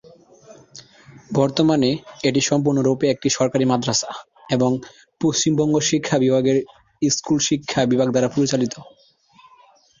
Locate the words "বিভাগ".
7.85-8.07